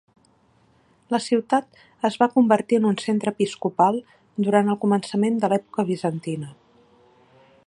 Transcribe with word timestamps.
La 1.15 1.19
ciutat 1.25 1.77
es 2.09 2.17
va 2.23 2.29
convertir 2.39 2.79
en 2.81 2.89
un 2.93 2.97
centre 3.03 3.35
episcopal 3.37 4.03
durant 4.49 4.75
el 4.75 4.83
començament 4.87 5.41
de 5.45 5.55
l'època 5.55 5.91
bizantina. 5.93 6.55